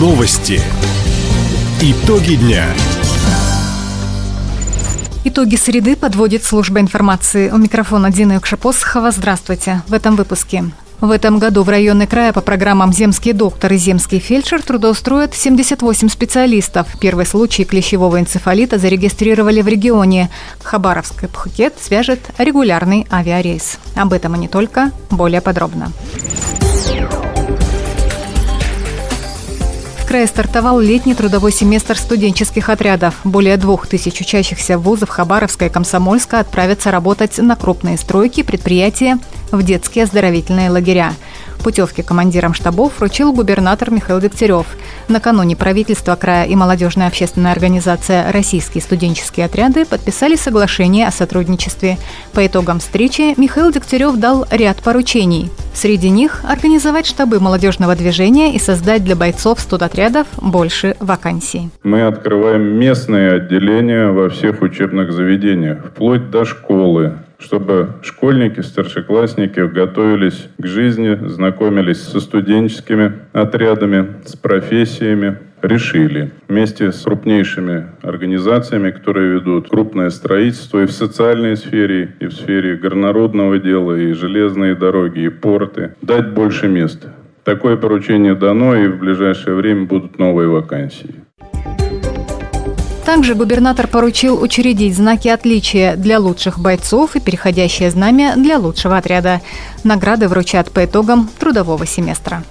[0.00, 0.62] Новости.
[1.82, 2.64] Итоги дня.
[5.24, 7.50] Итоги среды подводит служба информации.
[7.50, 9.10] У микрофона Дина Юкшапосхова.
[9.10, 9.82] Здравствуйте.
[9.88, 10.64] В этом выпуске.
[11.02, 16.08] В этом году в районы края по программам «Земский доктор» и «Земский фельдшер» трудоустроят 78
[16.08, 16.86] специалистов.
[16.98, 20.30] Первый случай клещевого энцефалита зарегистрировали в регионе.
[20.62, 23.78] Хабаровский Пхукет свяжет регулярный авиарейс.
[23.96, 24.92] Об этом и не только.
[25.10, 25.92] Более подробно.
[30.10, 33.14] Крае стартовал летний трудовой семестр студенческих отрядов.
[33.22, 39.20] Более двух тысяч учащихся вузов Хабаровска и Комсомольска отправятся работать на крупные стройки, предприятия,
[39.52, 41.14] в детские оздоровительные лагеря.
[41.60, 44.66] Путевки командирам штабов вручил губернатор Михаил Дегтярев.
[45.08, 51.98] Накануне правительство края и молодежная общественная организация «Российские студенческие отряды» подписали соглашение о сотрудничестве.
[52.32, 55.50] По итогам встречи Михаил Дегтярев дал ряд поручений.
[55.74, 61.70] Среди них– организовать штабы молодежного движения и создать для бойцов студотрядов больше вакансий.
[61.82, 70.48] Мы открываем местные отделения во всех учебных заведениях, вплоть до школы, чтобы школьники, старшеклассники готовились
[70.58, 79.68] к жизни, знакомились со студенческими отрядами, с профессиями, решили вместе с крупнейшими организациями, которые ведут
[79.68, 85.28] крупное строительство и в социальной сфере, и в сфере горнородного дела, и железные дороги, и
[85.28, 87.14] порты, дать больше места.
[87.44, 91.14] Такое поручение дано, и в ближайшее время будут новые вакансии.
[93.04, 99.40] Также губернатор поручил учредить знаки отличия для лучших бойцов и переходящее знамя для лучшего отряда.
[99.84, 102.44] Награды вручат по итогам трудового семестра.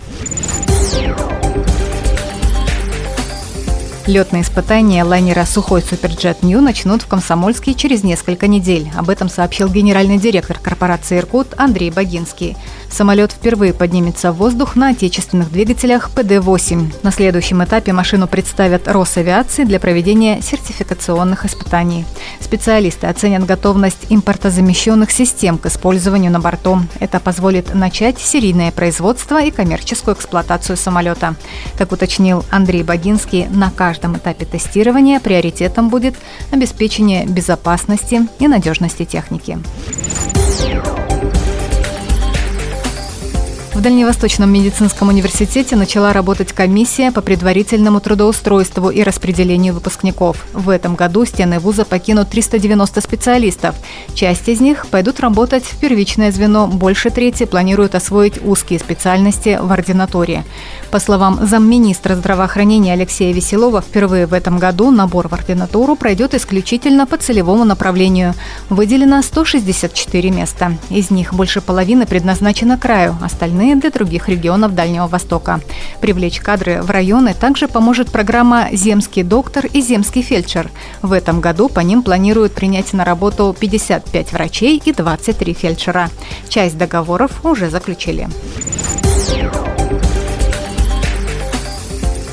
[4.10, 8.90] Летные испытания лайнера «Сухой Суперджет Нью» начнут в Комсомольске через несколько недель.
[8.98, 12.58] Об этом сообщил генеральный директор корпорации «Иркут» Андрей Богинский.
[12.90, 16.96] Самолет впервые поднимется в воздух на отечественных двигателях ПД-8.
[17.04, 22.06] На следующем этапе машину представят Росавиации для проведения сертификационных испытаний.
[22.40, 26.80] Специалисты оценят готовность импортозамещенных систем к использованию на борту.
[27.00, 31.36] Это позволит начать серийное производство и коммерческую эксплуатацию самолета.
[31.78, 36.16] Как уточнил Андрей Богинский, на каждом этапе тестирования приоритетом будет
[36.52, 39.60] обеспечение безопасности и надежности техники.
[43.80, 50.46] В Дальневосточном медицинском университете начала работать комиссия по предварительному трудоустройству и распределению выпускников.
[50.52, 53.76] В этом году стены вуза покинут 390 специалистов.
[54.14, 59.72] Часть из них пойдут работать в первичное звено, больше трети планируют освоить узкие специальности в
[59.72, 60.44] ординатуре.
[60.92, 67.08] По словам замминистра здравоохранения Алексея Веселова, впервые в этом году набор в ординатуру пройдет исключительно
[67.08, 68.34] по целевому направлению.
[68.70, 70.74] Выделено 164 места.
[70.90, 75.60] Из них больше половины предназначено краю, остальные нужны для других регионов Дальнего Востока.
[76.02, 80.70] Привлечь кадры в районы также поможет программа «Земский доктор» и «Земский фельдшер».
[81.02, 86.10] В этом году по ним планируют принять на работу 55 врачей и 23 фельдшера.
[86.48, 88.28] Часть договоров уже заключили.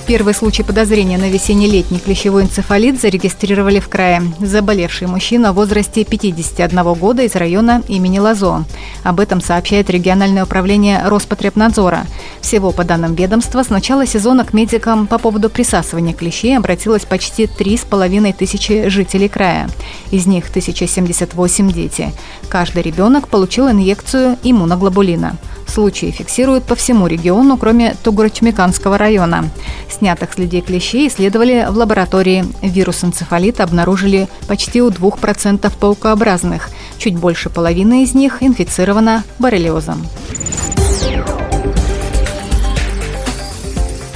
[0.07, 4.23] Первый случай подозрения на весенне-летний клещевой энцефалит зарегистрировали в крае.
[4.39, 8.65] Заболевший мужчина в возрасте 51 года из района имени Лазо.
[9.07, 12.07] Об этом сообщает региональное управление Роспотребнадзора.
[12.41, 17.45] Всего, по данным ведомства, с начала сезона к медикам по поводу присасывания клещей обратилось почти
[17.45, 19.71] 3,5 тысячи жителей края.
[20.11, 22.13] Из них 1078 дети.
[22.49, 25.37] Каждый ребенок получил инъекцию иммуноглобулина.
[25.69, 29.51] Случаи фиксируют по всему региону, кроме Тугурочмеканского района.
[29.89, 32.45] Снятых следей клещей исследовали в лаборатории.
[32.63, 36.71] Вирус энцефалита обнаружили почти у 2% паукообразных.
[36.99, 40.07] Чуть больше половины из них инфицировано боррелиозом.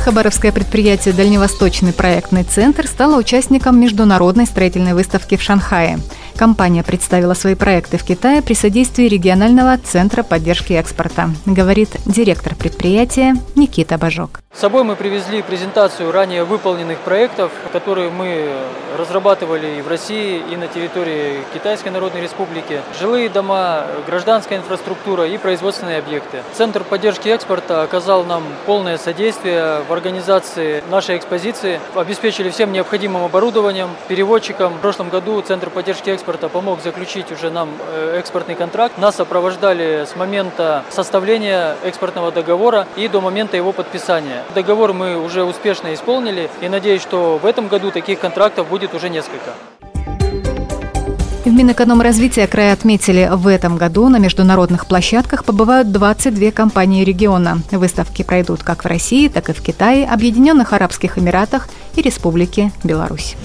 [0.01, 5.99] Хабаровское предприятие «Дальневосточный проектный центр» стало участником международной строительной выставки в Шанхае.
[6.37, 13.37] Компания представила свои проекты в Китае при содействии регионального центра поддержки экспорта, говорит директор предприятия
[13.56, 14.41] Никита Бажок.
[14.52, 18.52] С собой мы привезли презентацию ранее выполненных проектов, которые мы
[18.99, 22.82] разрабатывали и в России, и на территории Китайской Народной Республики.
[23.00, 26.43] Жилые дома, гражданская инфраструктура и производственные объекты.
[26.52, 31.81] Центр поддержки экспорта оказал нам полное содействие в организации нашей экспозиции.
[31.94, 34.75] Обеспечили всем необходимым оборудованием, переводчиком.
[34.75, 38.99] В прошлом году Центр поддержки экспорта экспорта помог заключить уже нам э, экспортный контракт.
[38.99, 44.39] Нас сопровождали с момента составления экспортного договора и до момента его подписания.
[44.54, 49.08] Договор мы уже успешно исполнили и надеюсь, что в этом году таких контрактов будет уже
[49.08, 49.54] несколько.
[51.44, 57.62] В Минэкономразвития края отметили, в этом году на международных площадках побывают 22 компании региона.
[57.70, 63.37] Выставки пройдут как в России, так и в Китае, Объединенных Арабских Эмиратах и Республике Беларусь.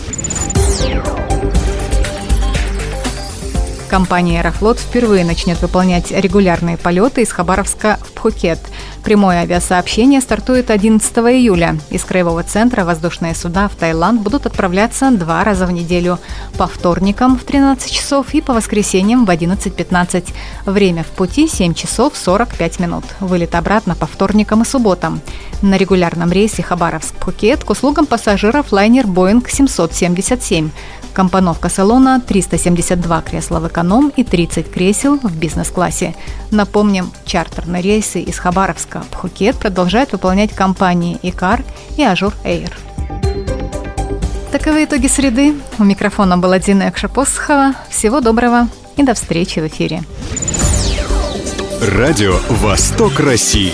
[3.89, 8.59] Компания «Аэрофлот» впервые начнет выполнять регулярные полеты из Хабаровска в Пхукет.
[9.05, 11.77] Прямое авиасообщение стартует 11 июля.
[11.91, 16.17] Из краевого центра воздушные суда в Таиланд будут отправляться два раза в неделю.
[16.57, 20.33] По вторникам в 13 часов и по воскресеньям в 11.15.
[20.65, 23.03] Время в пути 7 часов 45 минут.
[23.19, 25.21] Вылет обратно по вторникам и субботам.
[25.65, 30.69] На регулярном рейсе Хабаровск-Пхукет к услугам пассажиров лайнер Boeing 777.
[31.11, 36.13] Компоновка салона 372 кресла в эконом и 30 кресел в бизнес-классе.
[36.51, 41.63] Напомним, чартерные рейсы из Хабаровска в Пхукет продолжают выполнять компании «Икар»
[41.97, 42.69] и «Azur Air».
[44.51, 45.55] Таковы итоги среды.
[45.79, 47.73] У микрофона была Дина Экшапосхова.
[47.89, 48.67] Всего доброго
[48.97, 50.03] и до встречи в эфире.
[51.81, 53.73] Радио «Восток России».